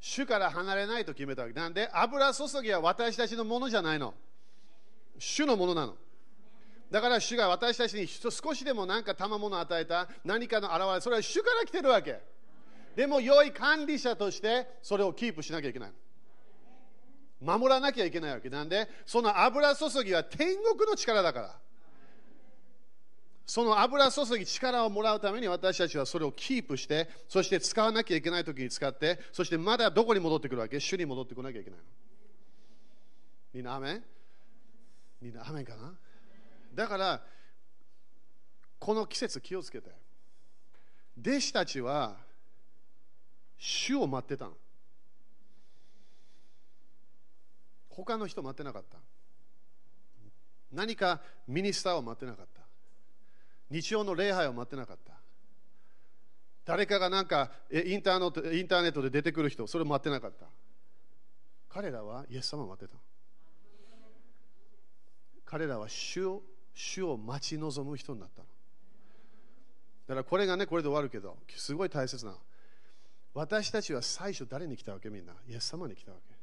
[0.00, 1.54] 主から離れないと決めたわけ。
[1.54, 1.88] なんで？
[1.92, 4.14] 油注ぎは私たちのものじゃないの。
[5.18, 5.94] 主のものなの。
[6.90, 12.18] だから主が私たちに少しでも何か賜物を与えた何かの現れ、それは主から来てるわけ。
[12.96, 15.92] でも良い管理者としてそれをキープしなきゃいけない。
[17.40, 21.54] 守らなきゃいけないわけなんで、その油注ぎは天国の力だから。
[23.46, 30.78] その油注ぎ、力をもらうために私たちはそれをキープして、そして使わなきゃいけないときに使って、そしてまだどこに戻ってくるわけ？
[30.78, 31.84] 主に戻ってこなきゃいけないの。
[33.52, 34.04] みんな、アメン？
[35.20, 35.92] みんな、アメンかな？
[36.74, 37.22] だから、
[38.78, 39.90] この季節気をつけて。
[41.20, 42.16] 弟子たちは、
[43.58, 44.52] 主を待ってたの。
[47.88, 48.96] 他の人待ってなかった。
[50.72, 52.59] 何かミニスターを待ってなかった。
[53.70, 55.12] 日曜の礼拝を待ってなかった。
[56.64, 60.46] 誰かがなんかインターネットインターネットで出てくる人、それを待ってなかった。
[61.68, 62.98] 彼らはイエス様を待ってた。
[65.44, 66.42] 彼らは主を
[66.74, 68.42] 主を待ち望む人になった。
[68.42, 68.46] だ
[70.08, 72.34] からこれがね、これで終わるけど、すごい大切な。
[73.34, 75.08] 私たちは最初誰に来たわけ？
[75.08, 76.34] みんなイエス様に来たわけ。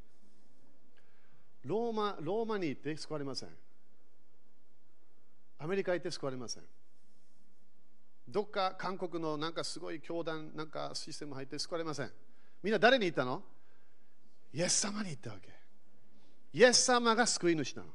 [1.66, 3.50] ローマローマに行って救われません。
[5.60, 6.63] アメリカ行って救われません。
[8.28, 12.12] どっか韓国のなんかすごい教団、なんかシステム入って救われません。
[12.62, 13.42] みんな誰に行ったの？
[14.54, 15.50] イエス様に行ったわけ。
[16.54, 17.90] イエス様が救い主なの。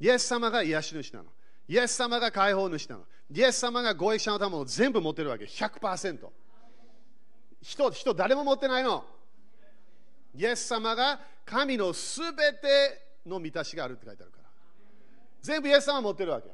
[0.00, 1.26] イエス様が癒し主なの。
[1.68, 3.04] イエス様が解放主なの。
[3.30, 5.44] イエス様がご益者のためを全部持ってるわけ。
[5.44, 6.18] 100%。
[7.62, 9.04] 人、人誰も持ってないの。
[10.34, 14.44] イエス様が神のすべての満たしがあるって書いてあるから。
[15.42, 16.50] 全部イエス様持ってるわけ。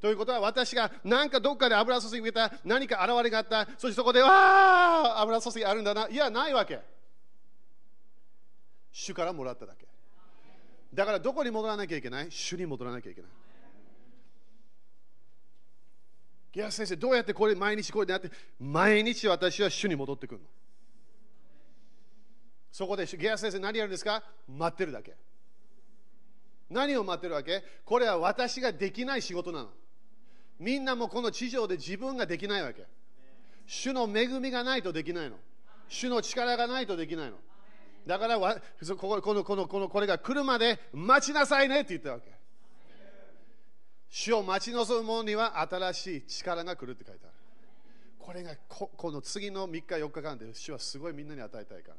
[0.00, 3.66] ということは私が何かどっかで油注ぎ受けた何か現れがあった。
[3.76, 6.08] そしてそこでわあ油注ぎあるんだな。
[6.08, 6.80] いやないわけ。
[8.92, 9.86] 主からもらっただけ。
[10.94, 12.30] だからどこに戻らなきゃいけない？
[12.30, 13.30] 主に戻らなきゃいけない。
[16.52, 20.46] ギア先生どうやってこれ毎日これでやって毎日私は主に戻ってくるの。
[22.70, 24.22] そこでギア先生何やるんですか？
[24.48, 25.16] 待ってるだけ。
[26.70, 27.64] 何を待ってるわけ？
[27.84, 29.70] これは私ができない仕事なの。
[30.58, 32.84] みんなもこの地上で自分ができないわけ。
[33.66, 35.36] 主の恵みがないとできないの。
[35.88, 37.36] 主の力がないとできないの。
[38.06, 38.56] だからわ
[38.98, 42.32] ここのこのこのこれが来るまで待ちなさいねって言ったわけ。
[44.08, 47.34] 主を待ち望む者には新しい力が来るって書いてある。
[48.18, 51.96] これがここの次の3日4日間で主はすごいみんなに与えたいから。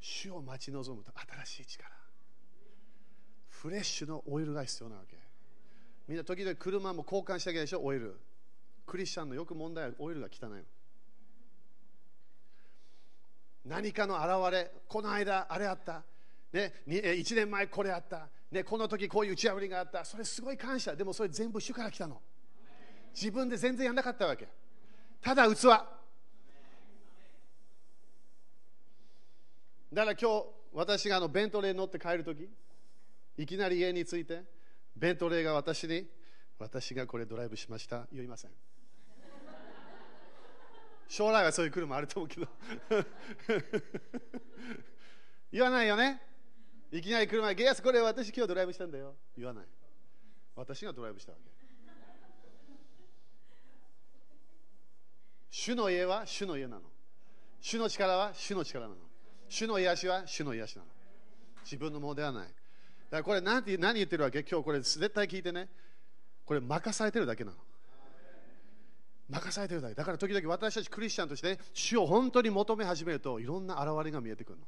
[0.00, 1.12] 主を待ち望むと
[1.44, 1.90] 新しい力。
[3.50, 5.29] フレッシュのオイルが必要なわけ。
[6.10, 8.18] みんな時々車も交換したけでしょ、オイル。
[8.84, 10.56] クリスチャンのよく問題はオイルが汚いの。
[13.64, 16.02] 何かの現れ、この間あれあった、
[16.52, 22.20] ね、1年前これあった、ね、この時こういう打ち破りがあった、それすごい感謝、でもそれ全部主から来たの。
[23.14, 24.48] 自分で全然やんなかったわけ。
[25.20, 25.62] ただ器。
[25.62, 25.86] だか
[29.92, 32.50] ら今日、私があのベントレーに乗って帰るとき、
[33.38, 34.58] いきなり家に着いて、
[35.00, 36.06] ベントレーが私に、
[36.58, 38.50] 私がこれドライブしました、言いません。
[41.08, 42.46] 将来はそういう車あると思うけど
[45.50, 46.22] 言わないよね。
[46.92, 49.16] いきなり車、ゲアスこれ私今日ドライブしたんだよ。
[49.36, 49.66] 言わない。
[50.54, 51.50] 私がドライブしたわけ。
[55.50, 56.82] 主の家は主の家なの。
[57.60, 59.00] 主の力は主の力なの。
[59.48, 60.88] 主の癒しは主の癒しなの。
[61.64, 62.59] 自分のものではない。
[63.10, 64.44] だからこれ何て何言ってるわけ？
[64.48, 65.68] 今日これ絶対聞いてね。
[66.44, 67.56] これ任されてるだけなの。
[69.28, 69.94] 任されてるだけ。
[69.94, 74.64] だから時々私たちクリスチャンとして、ね、主を本当に求め始めるといろんな現れが見えてくるの。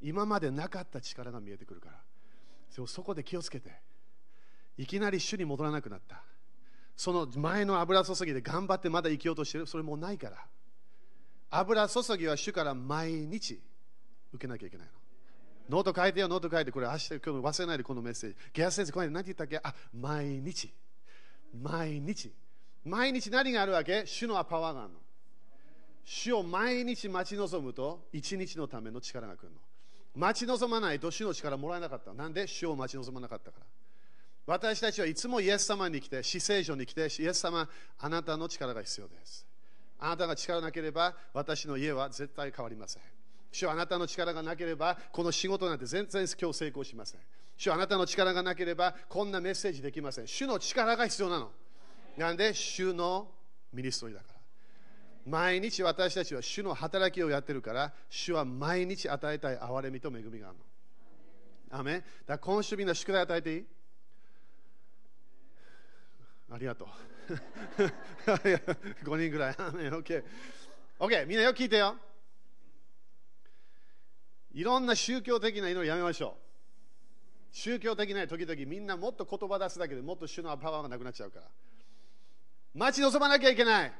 [0.00, 2.86] 今までなかった力が見えてくるから。
[2.86, 3.70] そこで気をつけて。
[4.76, 6.22] いきなり主に戻らなくなった。
[6.96, 9.66] その前の油注ぎで頑張ってまだ生きようとしてる。
[9.66, 10.46] それもうないから。
[11.50, 13.60] 油注ぎは主から毎日
[14.32, 14.92] 受けなきゃいけないの。
[15.68, 18.36] ノート書いてよ、ノート書いて、これ明日、今日忘れないでこのメッセージ。
[18.54, 19.60] ゲア先生、これ何て言ったっけ？
[19.62, 20.72] あ、毎日。
[21.62, 22.32] 毎日。
[22.84, 24.04] 毎日何があるわけ？
[24.06, 24.98] 主のパワーがあるの。
[26.04, 29.56] 主を毎日待ち望むと、一日のための力が来るの。
[30.16, 32.14] 待ち望まないと主の力もらえなかった。
[32.14, 33.66] なんで主を待ち望まなかったから？
[34.46, 39.46] 私たちはいつもイエス様に来て、死聖所に来て、イエス様、あなたの力が必要です。
[39.98, 43.02] あなたが力なければ、私の家は絶対変わりません。
[43.50, 47.20] 主はあなたの力がなければ、この仕事なんて全然今日成功しません。
[47.56, 50.28] 主はあなたの力がなければ、こんなメッセージできません。
[50.28, 51.50] 主の力が必要なの。
[52.16, 53.30] なんで、主の
[53.72, 54.38] ミニストリーだから。
[55.26, 60.64] 毎日私たちは主の働きをやってるから、主は毎日与えたい憐れみと恵みがあるの。
[61.78, 63.66] アメだ今週みんな宿題与えていい？
[66.50, 66.88] ありがとう。
[68.24, 69.54] 5人ぐらい。
[69.54, 70.24] OK。
[70.98, 71.26] OK。
[71.26, 71.94] みんなよく聞いてよ。
[74.58, 76.32] いろんな宗教的な祈りやめましょう。
[77.52, 81.46] 宗教的な時々みんなもっと言葉出すだけでもっと主のパワーがなくなっちゃうから。
[82.74, 83.92] 待ち望まなきゃいけない。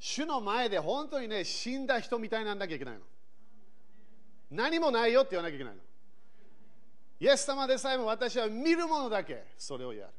[0.00, 3.00] 主の前で本当にね、死んだ人みたいになんなきゃいけないの。
[4.50, 5.80] 何もないよって言わなきゃいけないの。
[7.20, 10.12] イエス様でさえも私は見るものだけそれをやる。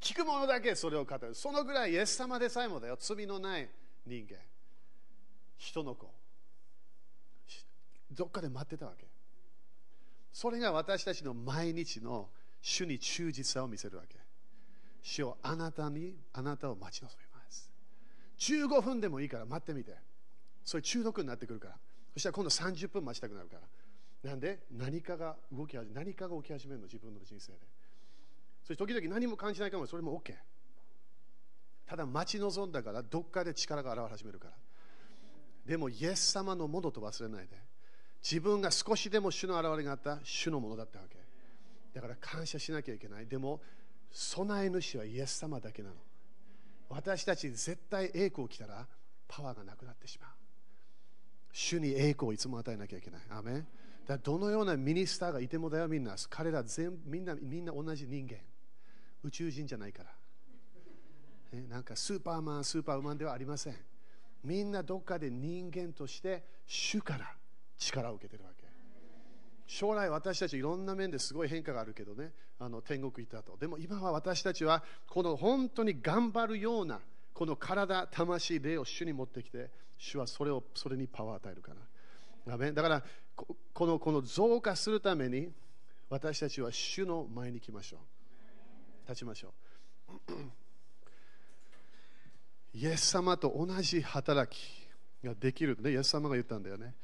[0.00, 1.34] 聞くものだけそれを語る。
[1.34, 2.96] そのぐらいイエス様でさえもだよ。
[2.98, 3.68] 罪のない
[4.06, 4.38] 人間。
[5.58, 6.21] 人の子。
[8.12, 9.06] どっかで待ってたわけ。
[10.32, 12.28] それが私たちの毎日の
[12.60, 14.16] 主に忠実さを見せるわけ。
[15.02, 17.70] 主をあなたに、あなたを待ち望みます。
[18.38, 19.96] 15分でもいいから待ってみて。
[20.64, 21.74] それ中毒になってくるから。
[22.14, 23.56] そしたら今度30分待ちたくなるか
[24.22, 24.30] ら。
[24.30, 24.60] なんで？
[24.70, 27.58] 何かが動き始め、何かが起き始めるの、自分の人生で。
[28.62, 30.34] そして時々何も感じないかもそれも OK。
[31.84, 34.54] ただ待ち望んだからどっかで力が現れ始めるから。
[35.66, 37.56] でもイエス様のものと忘れないで。
[38.22, 41.16] 自分が少しでも主の現れがあった主のものだったわけ。
[41.92, 43.26] だから感謝しなきゃいけない。
[43.26, 43.60] でも
[44.10, 45.96] 備え主はイエス様だけなの。
[46.88, 48.86] 私たち絶対栄光来たら
[49.26, 50.30] パワーがなくなってしまう。
[51.52, 53.20] 主に栄光をいつも与えなきゃいけない。
[53.30, 53.64] アメ
[54.06, 56.14] だどのようなミニスターがいてもだよみんな。
[56.30, 58.36] 彼ら全みんなみんな同じ人間。
[59.24, 60.10] 宇宙人じゃないから。
[61.52, 63.76] えなんかスーパーマン、スーパーウーマンではありません。
[64.44, 67.34] みんなどっかで人間として主から
[67.86, 68.62] 力を受けてるわけ。
[69.66, 73.56] 将来私たちいろんな面ですごい変化があるけどね、あの天国行ったと。
[73.56, 77.00] でも今は私たちはこの本当に頑張るような
[77.32, 81.72] この体、魂、霊を主に持ってきて、主はそれをそれにパワーを与えるか
[82.46, 82.72] ら。
[82.72, 83.02] だから
[83.34, 85.52] このこの増加するために
[86.10, 88.00] 私たちは主の前に来ましょう。
[89.08, 89.54] 立ちましょ
[90.08, 90.12] う。
[92.74, 94.88] イエス様と同じ働き
[95.24, 96.94] ができるね、イエス様が言ったんだよね。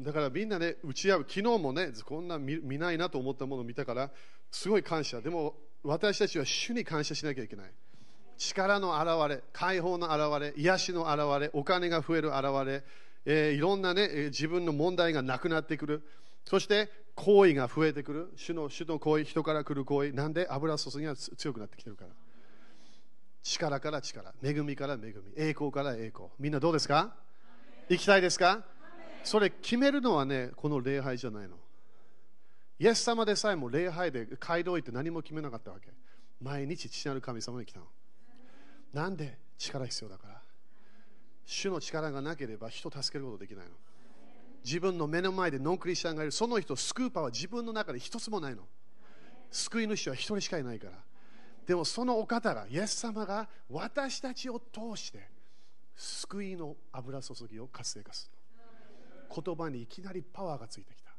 [0.00, 4.10] だからみんなね、打ち合う、昨日もね、こんな見ないなと思ったものを見たから、
[4.50, 5.20] すごい感謝。
[5.20, 7.70] でも私たちは主に感謝しなきゃいけない。
[8.38, 12.84] 力の現れ、解放の現れ、癒しの現れ、お金が増える現れ、
[13.24, 16.02] えー、いろんなね、自分の問題がなくなってくる。
[16.44, 18.32] そして行為が増えてくる。
[18.34, 20.12] 主の主の行為、人から来る行為。
[20.12, 22.10] なんで油注ぎが強くなってきてるから。
[23.44, 26.30] 力から力、恵みから恵み、栄光から栄光。
[26.40, 27.14] みんなどうですか？
[27.88, 28.64] 行きたいですか？
[29.24, 31.56] それ決めるのはね、この礼拝じゃないの。
[32.78, 35.88] イエス様でさえも礼拝で街道行って何も決めなかったわけ。
[36.40, 37.86] 毎日父なる神様に来たの。
[38.92, 40.42] なんで力必要だから。
[41.46, 43.70] 主の力がなければ人を助けることできないの。
[44.64, 48.62] 自分の目の前でノンクリスチャンがいる、その人を救うパーは自分の中で一つもないの。
[49.50, 50.92] 救い主は一人しかいないから。
[51.66, 55.28] でもそのお方が、イエス様が私たちを通して
[55.94, 58.41] 救いの油注ぎを活性化するの。
[59.34, 61.10] 言葉にいきなりパワーがついてきた。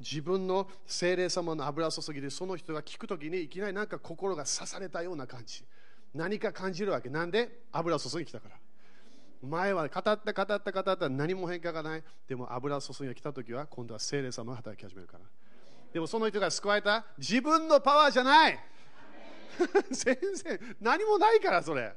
[0.00, 5.64] 自分の精霊様の油注ぎでその人が聞くときにいきなりなんか心が刺されたような感じ。
[6.14, 7.08] 何か感じるわけ。
[7.08, 7.62] なんで？
[7.72, 8.56] 油注ぎ来たから。
[9.42, 12.04] 前は語った語った語った何も変化がない。
[12.28, 15.24] でも油注ぎが来たときは今度は精霊様が働き始めるから。
[15.92, 18.58] でもその人が救われた自分のパワーじゃない
[19.90, 21.94] 全然何もないからそれ。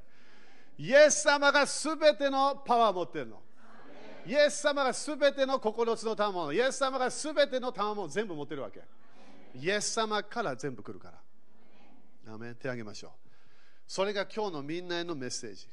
[0.78, 3.42] イエス様がすべてのパワーを持ってるの。
[4.26, 8.82] イエス様がすべての9つの賜物、イエス様がすべての賜物を全部持ってるわけ。
[9.56, 12.34] イエス様から全部来るから。
[12.34, 13.12] アメ手あげましょう。
[13.88, 15.68] それが今日のみんなへのメッセージ。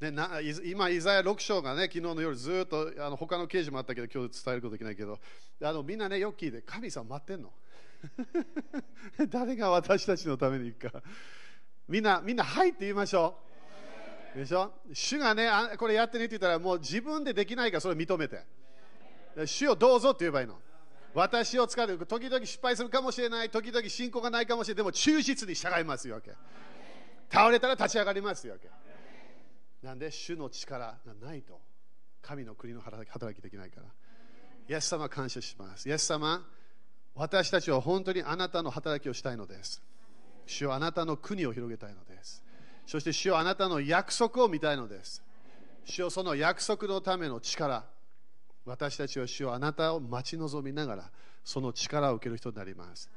[0.00, 5.18] ね、な今、イザヤ6章がね、昨日の夜ずっとあの他の刑事もあったけど、今日伝えることできないけど、
[5.62, 7.52] あのみんなね、よく聞いて、神様待ってんの
[9.30, 11.02] 誰が私たちのために行くか。
[11.88, 13.51] みんな、みんな、はいって言いましょう。
[14.34, 14.72] でしょ？
[14.92, 18.44] 主がね、これやってねって言ったら、もう自分でできないからそれ認めて。
[19.46, 20.58] 主をどうぞって言えばいいの。
[21.14, 26.32] 私を使って、時々失敗するかもしれない、時々信仰がないかもしれない、でも忠実に従いますよけ。
[27.30, 28.70] 倒れたら立ち上がりますよけ。
[29.86, 31.60] なんで主の力がないと
[32.22, 33.04] 神の国の働
[33.38, 33.86] きできないから。
[34.68, 35.88] イエス様感謝します。
[35.88, 36.46] イエス様、
[37.14, 39.82] 私たちは本当にあなたの働きをしたいのです。
[40.46, 42.42] 主はあなたの国を広げたいのです。
[42.92, 45.22] そして主はあなたの約束を見たいのです。
[45.82, 47.86] 主はその約束のための力、
[48.66, 51.10] 私たちは主よあなたを待ち望みながら
[51.42, 53.08] その力を受ける人になります。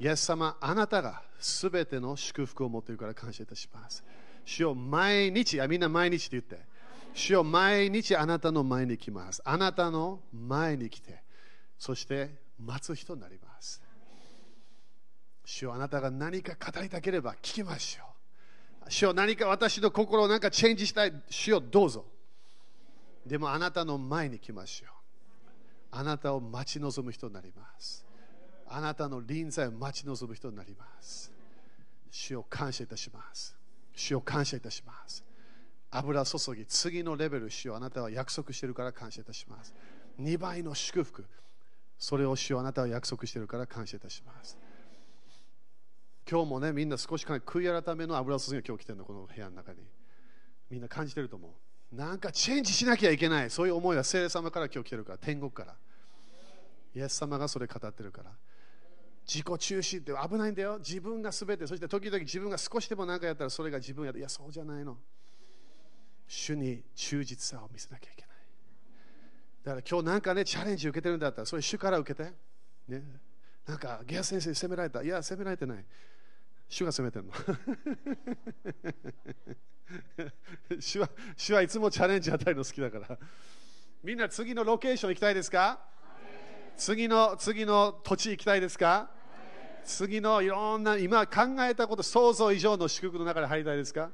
[0.00, 4.02] イエス様あなたがすべての祝福を持っているから感謝いたします。
[4.44, 6.66] 主よ毎日あみんな毎日って言って。
[7.14, 9.40] 主よ毎日あなたの前に来ます。
[9.44, 11.22] あなたの前に来て
[11.78, 13.80] そして待つ人になります。
[15.44, 18.11] 主よあなたが何か語りたければ聞きましょう。
[18.88, 21.12] 主よ何か私の心をなんかチェンジしたい。
[21.28, 22.04] 主よどうぞ。
[23.26, 24.90] でもあなたの前に来ましょう。
[25.92, 28.04] あなたを待ち望む人になります。
[28.68, 31.30] あなたの臨在を待ち望む人になります。
[32.10, 33.54] 主を感謝いたします。
[33.94, 35.24] 主を感謝いたします。
[35.90, 39.74] 油注ぎ次のレベル主をあなたは約束しているから感謝いたします。
[40.20, 41.26] 2倍の祝福。
[41.98, 44.56] それを主をあなたは約束しているから感謝いたします。
[46.30, 49.80] 今日もねみんな少し悔い改めの油注ぎが今日来てるのこの部屋の中に。
[50.70, 51.48] みんな感じてると思
[51.92, 51.94] う。
[51.94, 53.50] なんかチェンジしなきゃいけない。
[53.50, 55.76] そういう思いは聖霊様から今日来てるから天国から。
[56.94, 58.30] イエス様がそれ語ってるから。
[59.26, 60.78] 自己中心って危ないんだよ。
[60.78, 61.66] 自分が全て。
[61.66, 64.96] そして時々自分が少しでも何かやったらそれが自分やいやそうじゃないの。
[66.26, 68.30] 主に忠実さを見せなきゃいけない。
[69.64, 72.32] だから今日なんかねチャレンジ受けてるんだったらそれ主から受けて。
[72.88, 73.02] ね。
[73.66, 75.02] なんかゲア先生に責められた。
[75.02, 75.84] いや責められてない。
[76.72, 77.32] 主が責めてるの。
[80.80, 83.18] 主は主はいつもチャレンジ与えるの好きだから。
[84.02, 85.78] みんな次のロケーション行きたいですか？
[86.78, 89.10] 次の次の土地行きたいですか？
[89.84, 94.10] 次のいろんな今考えたこと想像以上の祝福の中で入りたいですか？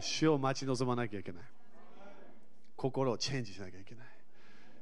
[0.00, 1.42] 主を待ち望まなきゃいけない。
[2.76, 4.06] 心をチェンジしなきゃいけない。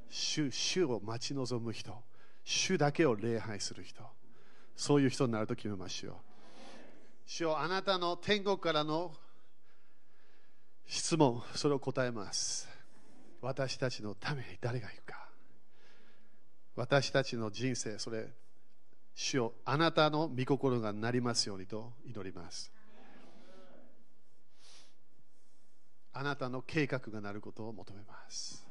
[0.09, 2.01] 主主を待ち望む人。
[2.45, 4.05] 主だけを礼拝する人。
[4.77, 6.15] そういう人になると決めましょう
[7.27, 9.11] 主よあなたの天国からの
[10.85, 12.69] 質問それを答えます。
[13.41, 15.27] 私たちのために誰がいるか。
[16.77, 18.27] 私たちの人生それ
[19.13, 22.71] 主よあなたの御心がなりますようにと祈ります。
[26.13, 28.65] あなたの計画がなることを求めます。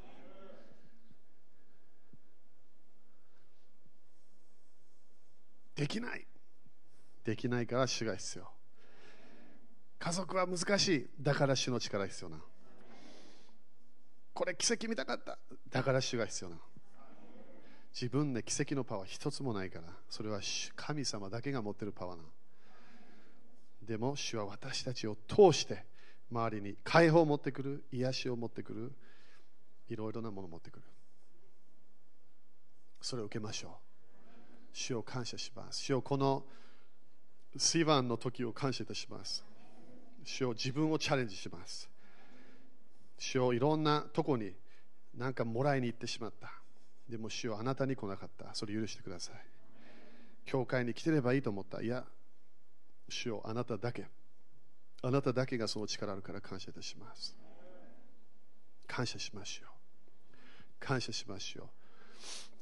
[5.75, 6.27] できない。
[7.27, 8.49] できないから主が必要。
[9.99, 11.11] 家族は難しい。
[11.21, 12.39] だから主の力必要な。
[14.33, 15.37] これ奇跡見たかった。
[15.69, 16.57] だから主が必要な。
[17.93, 19.89] 自分で奇跡のパワー一つもないから。
[20.09, 20.41] それは
[20.77, 22.23] 神様だけが持ってるパワーな。
[23.83, 25.85] でも主は私たちを通して
[26.31, 27.85] 周りに解放を持ってくる。
[27.91, 28.93] 癒しを持ってくる。
[29.89, 30.85] いろいろなものを持ってくる。
[33.01, 33.73] それを受けましょう。
[34.73, 35.81] 主を感謝します。
[35.81, 36.45] 主をこの
[37.59, 39.45] シワンの時を感謝いたします
[40.25, 41.89] 主を自分をチャレンジします
[43.19, 44.53] 主をいろんなとこに
[45.17, 46.51] 何かもらいに行ってしまった
[47.09, 48.55] でも主はあなたに来なかった。
[48.55, 49.37] それ許してください。
[50.45, 51.83] 教会に来てればいいと思った。
[51.83, 52.05] いや、
[53.09, 54.07] 主よあなただけ。
[55.03, 57.37] あなただけがその力あるから感謝いたします。
[58.89, 59.69] 感謝しましょう。
[60.81, 61.65] 感謝しましょ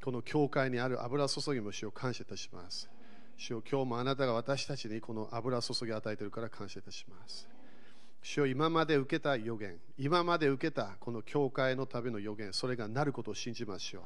[0.01, 0.03] う。
[0.03, 2.89] この教会にある油注ぎも主を感謝いたします。
[3.37, 7.47] 主よ今日もあなたが私たちにこの油注ぎ与えているから感謝いたします。
[8.21, 14.03] 主よ今まで受けた予言、今まで受けたこの教会のための予言、それがなることを信じましょう。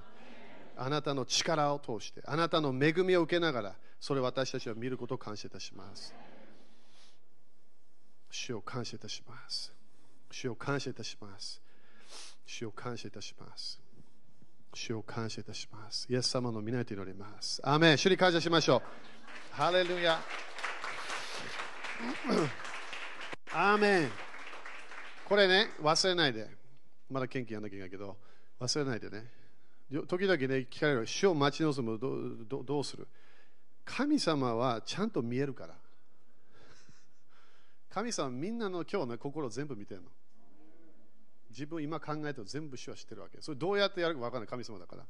[0.82, 6.14] あなたの力を通して、あなたの恵みを受けながら、それを私たちは見ることを感謝いたします。
[8.32, 9.74] 主を感謝いたします。
[10.32, 11.62] 主を感謝いたします。
[12.46, 13.80] 主を感謝いたします。
[14.74, 16.08] 主を感謝いたします。
[16.10, 17.62] イエス様の皆と祈ります。
[17.64, 18.78] アーメン主に感謝しましょ
[19.16, 19.19] う。
[19.52, 20.20] ハレルヤ。
[23.54, 24.10] アーメン
[25.26, 26.50] これね、忘れないで。
[27.10, 28.18] まだ元気やんなきゃいけないけど、
[28.60, 29.26] 忘れないでね。
[30.08, 33.08] 時々ね、聞かれる、死を待ち望むどどどうする？
[33.84, 35.76] 神様はちゃんと見えるから。
[37.90, 40.10] 神様みんなの今日の心全部見てるの。
[41.50, 43.42] 自分今考えて全部主は知ってるわけ。
[43.42, 45.04] それどうやってやるか分からない神様だから。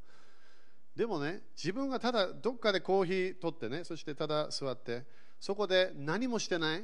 [0.99, 5.05] でもね、自分がただどっかでコーヒー取ってね、そしてただ座って、
[5.39, 6.83] そこで何もしてない、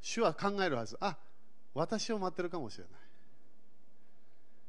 [0.00, 0.96] 主は考えるはず。
[0.98, 1.18] あ、
[1.74, 2.92] 私を待ってるかもしれない。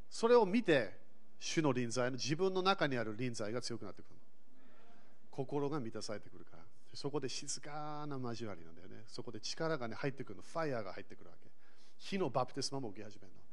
[0.10, 0.92] それを見て、
[1.40, 4.16] 主の臨在の自分の中にある臨在が強くなってくる
[5.32, 6.64] 心が満たされてくるから。
[6.94, 9.06] そこで静かな交わりなんだよね。
[9.08, 10.44] そこで力が、ね、入ってくるの。
[10.44, 11.50] ファイヤーが入ってくるわけ。
[11.98, 13.45] 火のバプテスマも受け始めるの。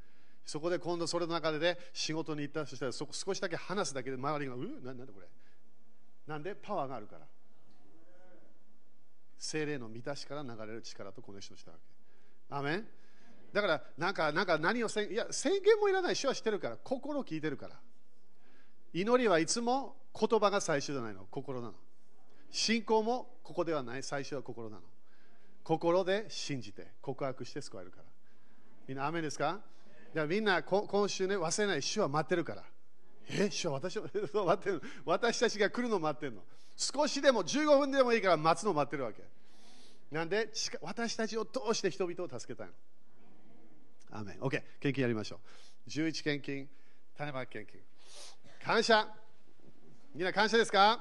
[0.45, 4.59] そこで今度それの中で、ね、仕事に行ったそしたらそこ少しだけ話すだけで周りがう？
[4.83, 5.29] ななんでこれ。
[6.27, 6.55] なんで？
[6.55, 7.27] パワーがあるから。
[9.39, 12.55] 精霊の満たしから流れる力とコネクションしたわけ。
[12.55, 12.87] アメン？
[13.53, 16.17] だからなんかなんか何を宣いや宣言もいらない。
[16.17, 16.77] 主はしてるから。
[16.77, 17.77] 心を聞いてるから。
[18.93, 21.75] 祈りはいつも言葉が最初じゃないの、心なの。
[22.51, 24.83] 信仰もここではない、最初は心なの。
[25.65, 28.05] 心で信じて、告白して救われるから。
[28.87, 29.61] みんな、雨ですか？
[30.15, 32.65] じゃみんな今週ね、忘れない、主は待ってるから。
[33.31, 34.03] え、主は私を
[34.45, 36.43] 待ってる私たちが来るの待ってるの。
[36.77, 39.23] 少しでも15分でもいいから待つの待ってるわけ。
[40.11, 40.51] なんで、
[40.83, 44.19] 私たちを通して人々を助けたいの。
[44.19, 44.39] アメン。
[44.41, 45.41] OK、献金やりましょ
[45.87, 45.89] う。
[45.89, 46.69] 11献金、
[47.17, 47.81] 種まき献金。
[48.63, 49.09] 感謝。
[50.15, 51.01] みんな感謝ですか？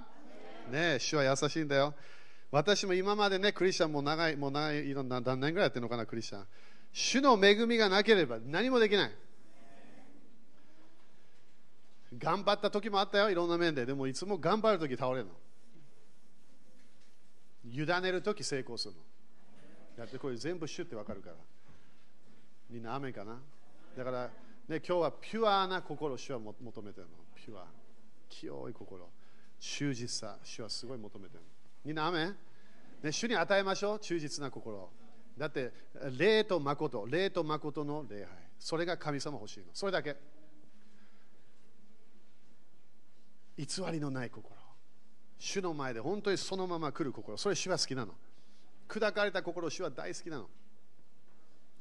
[0.70, 1.94] ねえ主は優しいんだよ。
[2.52, 6.48] 私も今までね、クリスチャンも長い、もう長い、何年ぐらいやってるのかな、クリスチャン。
[6.94, 9.12] 主の恵みがなければ何もできない。
[12.18, 13.86] 頑張った時もあったよ、いろんな面で。
[13.86, 15.32] でもいつも頑張る時倒れるの。
[17.72, 19.00] 委ねる時成功するの。
[19.98, 21.36] だってこれ全部主ってわかるから。
[22.70, 23.40] みんな雨かな
[23.98, 24.32] だから、ね、
[24.68, 27.14] 今日はピュアな心を主は求めてるの。
[27.36, 27.66] ピュア。
[28.30, 29.10] 清い心。
[29.60, 30.38] 忠実さ。
[30.44, 31.46] 主はすごい求めてるの。
[31.86, 32.34] みんな雨
[33.04, 34.90] ね、主に与えましょう、忠実な心
[35.38, 35.72] だって、
[36.18, 38.28] 霊と誠、霊と誠の礼拝。
[38.60, 39.66] それが神様欲しいの。
[39.74, 40.16] それだけ。
[43.58, 44.56] 偽りのない心。
[45.40, 47.38] 主の前で本当にそのまま来る心。
[47.38, 48.14] それ主は好きなの。
[48.88, 50.50] 砕かれた心、主は大好きなの。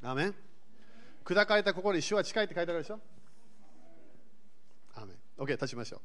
[0.02, 0.34] アメン
[1.24, 2.98] 砕かれた心に主は近いって書いてあるでしょ
[4.94, 5.16] アメン。
[5.36, 6.00] OK、立ちましょう。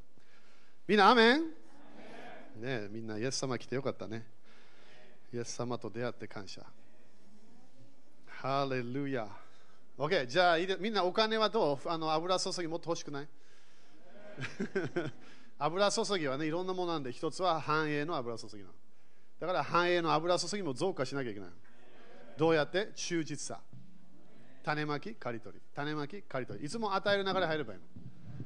[0.86, 1.40] みんな、アメン？
[2.60, 4.26] ねみんな、イエス様来てよかったね。
[5.32, 6.62] イエス様と出会って感謝。
[8.42, 9.26] ハレルヤ。
[9.98, 11.88] OK、じゃあみんなお金はどう？
[11.88, 13.28] あの油注ぎもっと欲しくない？
[15.58, 18.74] 油注ぎはね、いろんなものなんで、一つは繁栄の油注ぎなの。
[19.40, 21.50] だから繁栄の油注ぎも増加しなきゃいけない。
[22.36, 22.92] どうやって？
[22.94, 23.62] 忠実さ。
[24.62, 25.62] 種まき、刈り取り。
[25.74, 26.66] 種まき、刈り取り。
[26.66, 27.86] いつも与える流れ入ればいいの。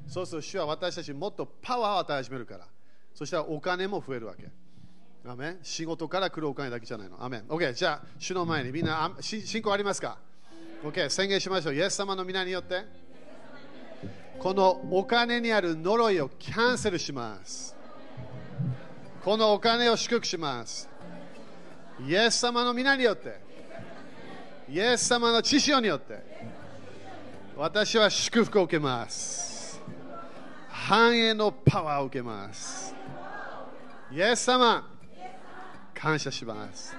[0.06, 2.68] そうすると主は私たちにもっとパワーを与え始めるから。
[3.12, 4.48] そしたらお金も増えるわけ。
[5.26, 7.22] アメ仕事から来るお金だけじゃないの。
[7.22, 7.42] アメン。
[7.42, 10.18] OK、じゃあ、主の前にみんな信仰ありますか
[10.82, 11.74] ?OK、宣言しましょう。
[11.74, 12.84] イエス様の皆によって。
[14.38, 17.76] このお金にある呪いをキャンセルします。
[19.22, 20.88] このお金を祝福します。
[22.06, 23.38] イエス様の皆によって、
[24.70, 26.22] イエス様の知識によって、
[27.54, 29.78] 私は祝福を受けます。
[30.70, 32.94] 繁栄のパワーを受けます。
[34.10, 34.89] イエス様、
[36.00, 36.96] 感謝します。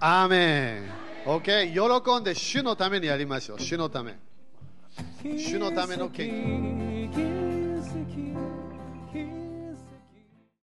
[0.00, 1.30] アーメン。
[1.30, 3.60] OK、喜んで主のためにやりましょう。
[3.60, 4.18] 主のため。
[5.38, 7.33] 主のための献金